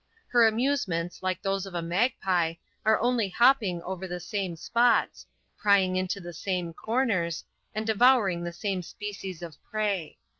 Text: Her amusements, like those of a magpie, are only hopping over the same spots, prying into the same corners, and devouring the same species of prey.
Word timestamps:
Her 0.29 0.47
amusements, 0.47 1.21
like 1.21 1.43
those 1.43 1.67
of 1.67 1.75
a 1.75 1.81
magpie, 1.83 2.55
are 2.83 2.99
only 3.01 3.29
hopping 3.29 3.83
over 3.83 4.07
the 4.07 4.19
same 4.19 4.55
spots, 4.55 5.27
prying 5.59 5.95
into 5.95 6.19
the 6.19 6.33
same 6.33 6.73
corners, 6.73 7.43
and 7.75 7.85
devouring 7.85 8.43
the 8.43 8.51
same 8.51 8.81
species 8.81 9.43
of 9.43 9.63
prey. 9.63 10.17